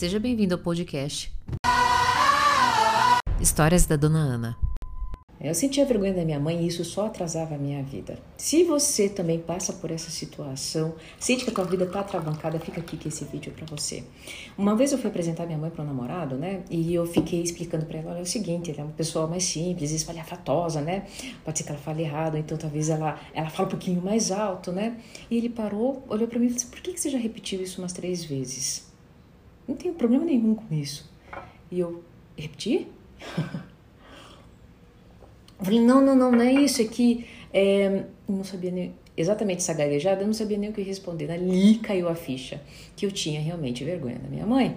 [0.00, 1.30] Seja bem-vindo ao podcast
[3.38, 4.56] Histórias da Dona Ana.
[5.38, 8.18] Eu sentia vergonha da minha mãe e isso só atrasava a minha vida.
[8.38, 12.80] Se você também passa por essa situação, sente que a tua vida tá travancada, fica
[12.80, 14.02] aqui que esse vídeo é para você.
[14.56, 16.62] Uma vez eu fui apresentar minha mãe para um namorado, né?
[16.70, 19.44] E eu fiquei explicando para ela, olha, é o seguinte, ela é uma pessoa mais
[19.44, 21.04] simples, espalhafatosa, né?
[21.44, 24.72] Pode ser que ela fale errado, então talvez ela ela fale um pouquinho mais alto,
[24.72, 24.96] né?
[25.30, 27.82] E ele parou, olhou para mim e disse: "Por que que você já repetiu isso
[27.82, 28.88] umas três vezes?"
[29.70, 31.08] Não tenho problema nenhum com isso.
[31.70, 32.02] E eu
[32.36, 32.88] repeti?
[35.56, 39.58] Eu falei, não, não, não, não é isso, é que é, não sabia nem exatamente
[39.58, 41.30] essa gaguejada, eu não sabia nem o que responder.
[41.30, 42.60] Ali caiu a ficha
[42.96, 44.76] que eu tinha realmente vergonha da minha mãe.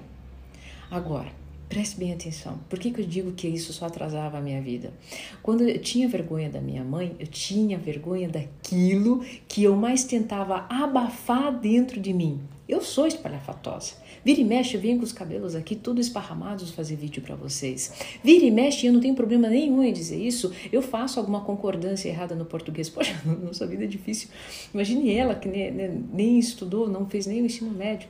[0.92, 1.32] Agora,
[1.68, 2.60] preste bem atenção.
[2.70, 4.94] Por que, que eu digo que isso só atrasava a minha vida?
[5.42, 10.68] Quando eu tinha vergonha da minha mãe, eu tinha vergonha daquilo que eu mais tentava
[10.70, 12.40] abafar dentro de mim.
[12.68, 13.94] Eu sou espalhafatosa.
[14.24, 17.92] Vira e mexe, eu venho com os cabelos aqui tudo esparramados fazer vídeo para vocês.
[18.24, 20.54] Vira e mexe, eu não tenho problema nenhum em dizer isso.
[20.72, 22.88] Eu faço alguma concordância errada no português.
[22.90, 24.30] Poxa, nossa vida é difícil.
[24.74, 28.08] Imagine ela que nem, nem, nem estudou, não fez nem o ensino médio.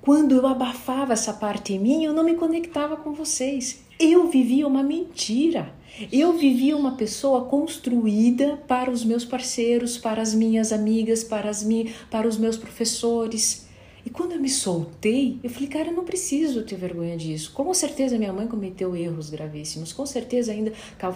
[0.00, 3.82] Quando eu abafava essa parte em mim, eu não me conectava com vocês.
[3.98, 5.74] Eu vivia uma mentira.
[6.12, 11.62] Eu vivia uma pessoa construída para os meus parceiros, para as minhas amigas, para, as
[11.62, 13.66] mi para os meus professores.
[14.06, 17.52] E quando eu me soltei, eu falei, cara, eu não preciso ter vergonha disso.
[17.52, 19.92] Com certeza minha mãe cometeu erros gravíssimos.
[19.92, 20.72] Com certeza ainda,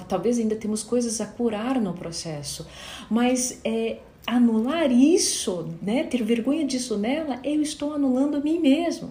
[0.09, 2.67] talvez ainda temos coisas a curar no processo.
[3.09, 9.11] Mas é, anular isso, né, ter vergonha disso nela, eu estou anulando a mim mesmo.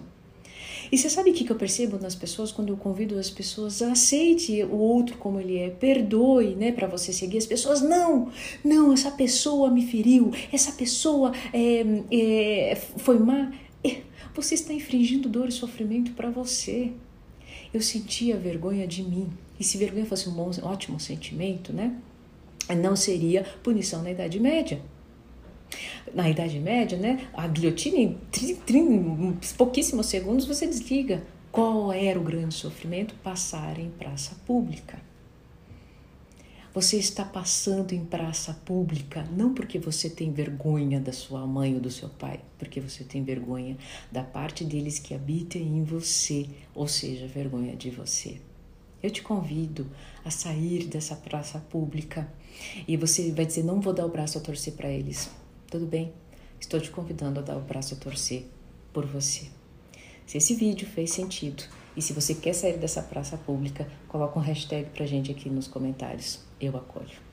[0.92, 3.92] E você sabe o que eu percebo nas pessoas quando eu convido as pessoas a
[3.92, 7.80] aceite o outro como ele é, perdoe, né, para você seguir as pessoas.
[7.80, 8.30] Não,
[8.62, 13.50] não, essa pessoa me feriu, essa pessoa é, é, foi má.
[13.82, 14.02] É,
[14.34, 16.92] você está infringindo dor e sofrimento para você.
[17.72, 19.30] Eu sentia vergonha de mim.
[19.58, 21.96] E se vergonha fosse um bom, ótimo sentimento, né?
[22.82, 24.78] Não seria punição na Idade Média
[26.14, 28.18] na Idade Média, né, a guilhotina em,
[28.70, 31.22] em pouquíssimos segundos você desliga.
[31.50, 33.14] Qual era o grande sofrimento?
[33.16, 34.98] Passar em praça pública.
[36.74, 41.80] Você está passando em praça pública não porque você tem vergonha da sua mãe ou
[41.80, 43.76] do seu pai, porque você tem vergonha
[44.10, 48.40] da parte deles que habita em você, ou seja, vergonha de você.
[49.02, 49.86] Eu te convido
[50.24, 52.32] a sair dessa praça pública
[52.88, 55.28] e você vai dizer: não vou dar o braço a torcer para eles.
[55.72, 56.12] Tudo bem?
[56.60, 58.44] Estou te convidando a dar o braço a torcer
[58.92, 59.46] por você.
[60.26, 61.62] Se esse vídeo fez sentido
[61.96, 65.66] e se você quer sair dessa praça pública, coloca um hashtag pra gente aqui nos
[65.66, 66.40] comentários.
[66.60, 67.31] Eu acolho.